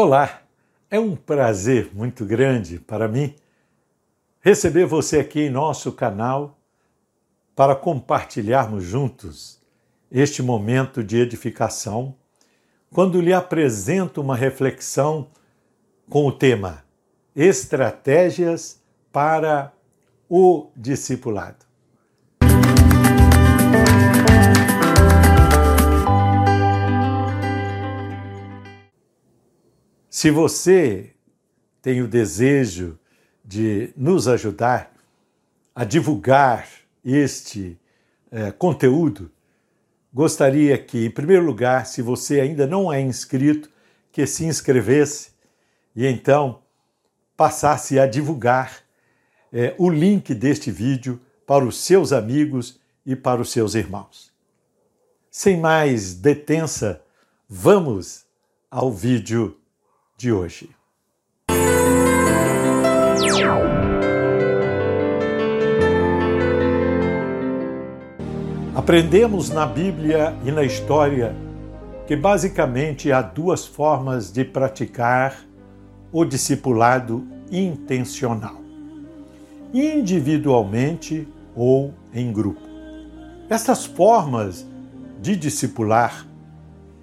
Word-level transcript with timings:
Olá, 0.00 0.42
é 0.88 1.00
um 1.00 1.16
prazer 1.16 1.90
muito 1.92 2.24
grande 2.24 2.78
para 2.78 3.08
mim 3.08 3.34
receber 4.40 4.86
você 4.86 5.18
aqui 5.18 5.40
em 5.40 5.50
nosso 5.50 5.90
canal 5.90 6.56
para 7.56 7.74
compartilharmos 7.74 8.84
juntos 8.84 9.60
este 10.08 10.40
momento 10.40 11.02
de 11.02 11.18
edificação, 11.18 12.14
quando 12.92 13.20
lhe 13.20 13.32
apresento 13.32 14.20
uma 14.20 14.36
reflexão 14.36 15.26
com 16.08 16.26
o 16.26 16.30
tema 16.30 16.84
Estratégias 17.34 18.80
para 19.10 19.72
o 20.28 20.70
Discipulado. 20.76 21.67
Se 30.20 30.32
você 30.32 31.12
tem 31.80 32.02
o 32.02 32.08
desejo 32.08 32.98
de 33.44 33.92
nos 33.96 34.26
ajudar 34.26 34.92
a 35.72 35.84
divulgar 35.84 36.68
este 37.04 37.78
eh, 38.28 38.50
conteúdo, 38.50 39.30
gostaria 40.12 40.76
que, 40.76 41.06
em 41.06 41.10
primeiro 41.12 41.44
lugar, 41.44 41.86
se 41.86 42.02
você 42.02 42.40
ainda 42.40 42.66
não 42.66 42.92
é 42.92 43.00
inscrito, 43.00 43.70
que 44.10 44.26
se 44.26 44.44
inscrevesse 44.44 45.30
e 45.94 46.04
então 46.04 46.62
passasse 47.36 47.96
a 48.00 48.04
divulgar 48.04 48.82
eh, 49.52 49.72
o 49.78 49.88
link 49.88 50.34
deste 50.34 50.68
vídeo 50.68 51.20
para 51.46 51.64
os 51.64 51.78
seus 51.78 52.12
amigos 52.12 52.80
e 53.06 53.14
para 53.14 53.40
os 53.40 53.52
seus 53.52 53.76
irmãos. 53.76 54.32
Sem 55.30 55.60
mais 55.60 56.12
detença, 56.12 57.00
vamos 57.48 58.26
ao 58.68 58.92
vídeo 58.92 59.56
de 60.18 60.32
hoje. 60.32 60.68
Aprendemos 68.74 69.48
na 69.50 69.64
Bíblia 69.64 70.34
e 70.44 70.50
na 70.50 70.64
história 70.64 71.36
que 72.08 72.16
basicamente 72.16 73.12
há 73.12 73.22
duas 73.22 73.64
formas 73.64 74.32
de 74.32 74.44
praticar 74.44 75.36
o 76.10 76.24
discipulado 76.24 77.24
intencional: 77.52 78.60
individualmente 79.72 81.28
ou 81.54 81.94
em 82.12 82.32
grupo. 82.32 82.62
Essas 83.48 83.86
formas 83.86 84.66
de 85.20 85.36
discipular 85.36 86.27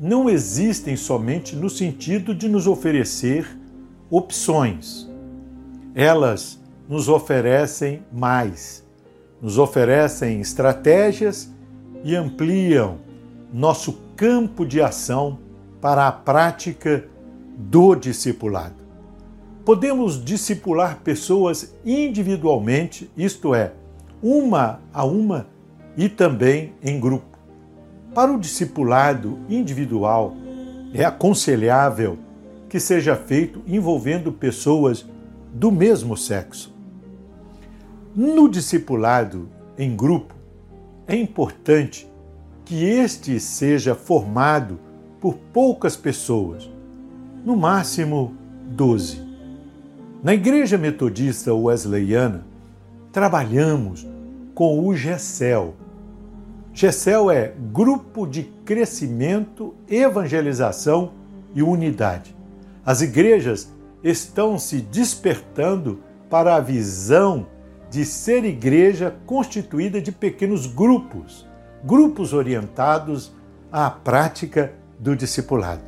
não 0.00 0.30
existem 0.30 0.96
somente 0.96 1.54
no 1.54 1.68
sentido 1.68 2.34
de 2.34 2.48
nos 2.48 2.66
oferecer 2.66 3.46
opções. 4.08 5.06
Elas 5.94 6.58
nos 6.88 7.06
oferecem 7.06 8.02
mais, 8.10 8.82
nos 9.42 9.58
oferecem 9.58 10.40
estratégias 10.40 11.50
e 12.02 12.16
ampliam 12.16 12.96
nosso 13.52 14.00
campo 14.16 14.64
de 14.64 14.80
ação 14.80 15.38
para 15.82 16.08
a 16.08 16.12
prática 16.12 17.04
do 17.58 17.94
discipulado. 17.94 18.76
Podemos 19.66 20.24
discipular 20.24 21.00
pessoas 21.04 21.74
individualmente, 21.84 23.10
isto 23.14 23.54
é, 23.54 23.74
uma 24.22 24.80
a 24.94 25.04
uma, 25.04 25.46
e 25.94 26.08
também 26.08 26.72
em 26.82 26.98
grupo. 26.98 27.29
Para 28.14 28.32
o 28.32 28.40
discipulado 28.40 29.38
individual, 29.48 30.34
é 30.92 31.04
aconselhável 31.04 32.18
que 32.68 32.80
seja 32.80 33.14
feito 33.14 33.62
envolvendo 33.66 34.32
pessoas 34.32 35.06
do 35.52 35.70
mesmo 35.70 36.16
sexo. 36.16 36.74
No 38.14 38.48
discipulado 38.48 39.48
em 39.78 39.94
grupo, 39.94 40.34
é 41.06 41.14
importante 41.14 42.10
que 42.64 42.84
este 42.84 43.38
seja 43.38 43.94
formado 43.94 44.80
por 45.20 45.36
poucas 45.52 45.96
pessoas, 45.96 46.68
no 47.44 47.56
máximo 47.56 48.34
12. 48.66 49.20
Na 50.22 50.34
Igreja 50.34 50.76
Metodista 50.76 51.54
Wesleyana, 51.54 52.44
trabalhamos 53.12 54.06
com 54.54 54.86
o 54.86 54.94
GECEL, 54.96 55.74
GECEL 56.72 57.30
é 57.30 57.52
Grupo 57.72 58.26
de 58.26 58.44
Crescimento, 58.64 59.74
Evangelização 59.88 61.12
e 61.54 61.62
Unidade. 61.62 62.34
As 62.84 63.02
igrejas 63.02 63.72
estão 64.02 64.58
se 64.58 64.80
despertando 64.80 66.00
para 66.28 66.56
a 66.56 66.60
visão 66.60 67.46
de 67.90 68.04
ser 68.04 68.44
igreja 68.44 69.14
constituída 69.26 70.00
de 70.00 70.12
pequenos 70.12 70.66
grupos, 70.66 71.46
grupos 71.84 72.32
orientados 72.32 73.32
à 73.70 73.90
prática 73.90 74.72
do 74.98 75.16
discipulado. 75.16 75.82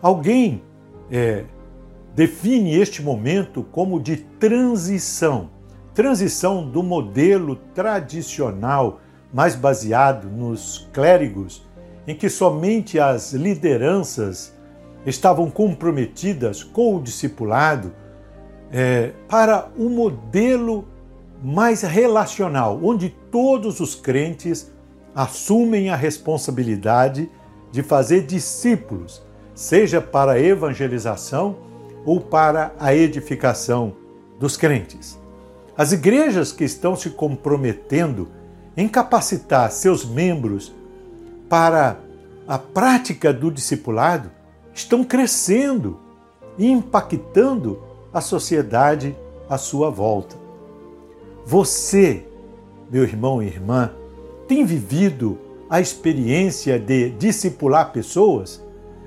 Alguém 0.00 0.62
é, 1.10 1.44
define 2.14 2.74
este 2.74 3.02
momento 3.02 3.62
como 3.62 3.98
de 3.98 4.16
transição 4.16 5.50
transição 5.94 6.68
do 6.68 6.82
modelo 6.82 7.56
tradicional 7.74 9.00
mais 9.32 9.54
baseado 9.54 10.28
nos 10.28 10.88
clérigos, 10.92 11.66
em 12.06 12.14
que 12.14 12.28
somente 12.28 12.98
as 12.98 13.32
lideranças 13.32 14.52
estavam 15.06 15.50
comprometidas 15.50 16.62
com 16.62 16.96
o 16.96 17.02
discipulado, 17.02 17.92
é, 18.70 19.12
para 19.28 19.68
um 19.78 19.88
modelo 19.88 20.86
mais 21.42 21.82
relacional, 21.82 22.78
onde 22.82 23.10
todos 23.30 23.80
os 23.80 23.94
crentes 23.94 24.70
assumem 25.14 25.90
a 25.90 25.96
responsabilidade 25.96 27.30
de 27.70 27.82
fazer 27.82 28.22
discípulos, 28.26 29.22
seja 29.54 30.00
para 30.00 30.32
a 30.32 30.40
evangelização 30.40 31.56
ou 32.04 32.20
para 32.20 32.72
a 32.78 32.94
edificação 32.94 33.94
dos 34.38 34.56
crentes. 34.56 35.18
As 35.76 35.92
igrejas 35.92 36.52
que 36.52 36.64
estão 36.64 36.94
se 36.94 37.10
comprometendo 37.10 38.28
em 38.76 38.88
capacitar 38.88 39.70
seus 39.70 40.04
membros 40.04 40.72
para 41.48 41.98
a 42.46 42.58
prática 42.58 43.32
do 43.32 43.50
discipulado 43.50 44.30
estão 44.74 45.04
crescendo 45.04 45.98
e 46.58 46.70
impactando 46.70 47.82
a 48.12 48.20
sociedade 48.20 49.16
à 49.48 49.58
sua 49.58 49.90
volta. 49.90 50.36
Você, 51.44 52.26
meu 52.90 53.02
irmão 53.02 53.42
e 53.42 53.46
irmã, 53.46 53.90
tem 54.46 54.64
vivido 54.64 55.38
a 55.68 55.80
experiência 55.80 56.78
de 56.78 57.10
discipular 57.10 57.92
pessoas, 57.92 58.62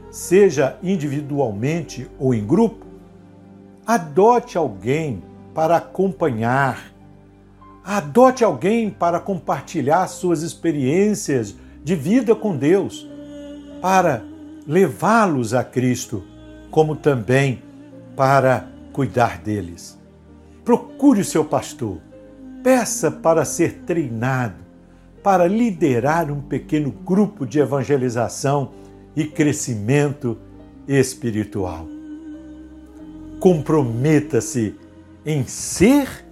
seja 0.09 0.77
individualmente 0.81 2.09
ou 2.19 2.33
em 2.33 2.45
grupo? 2.45 2.85
Adote 3.85 4.57
alguém 4.57 5.21
para 5.53 5.77
acompanhar 5.77 6.94
Adote 7.85 8.43
alguém 8.43 8.89
para 8.89 9.19
compartilhar 9.19 10.07
suas 10.07 10.41
experiências 10.41 11.55
de 11.83 11.95
vida 11.95 12.33
com 12.33 12.57
Deus, 12.57 13.07
para 13.79 14.23
levá-los 14.65 15.53
a 15.53 15.63
Cristo, 15.63 16.23
como 16.71 16.95
também 16.95 17.61
para 18.15 18.67
cuidar 18.91 19.37
deles. 19.37 19.99
Procure 20.63 21.21
o 21.21 21.25
seu 21.25 21.45
pastor, 21.45 21.99
peça 22.63 23.11
para 23.11 23.45
ser 23.45 23.83
treinado, 23.85 24.55
para 25.21 25.45
liderar 25.45 26.31
um 26.31 26.41
pequeno 26.41 26.89
grupo 26.89 27.45
de 27.45 27.59
evangelização 27.59 28.71
e 29.15 29.25
crescimento 29.25 30.39
espiritual. 30.87 31.85
Comprometa-se 33.39 34.73
em 35.23 35.45
ser 35.45 36.24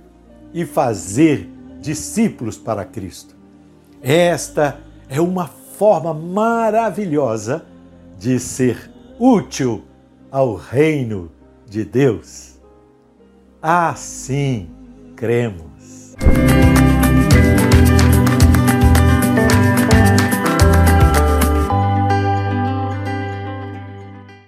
e 0.53 0.65
fazer 0.65 1.49
discípulos 1.81 2.57
para 2.57 2.85
Cristo. 2.85 3.35
Esta 4.01 4.79
é 5.09 5.19
uma 5.19 5.47
forma 5.47 6.13
maravilhosa 6.13 7.65
de 8.19 8.39
ser 8.39 8.91
útil 9.19 9.83
ao 10.31 10.55
reino 10.55 11.31
de 11.67 11.83
Deus. 11.83 12.59
Assim 13.61 14.69
cremos. 15.15 16.15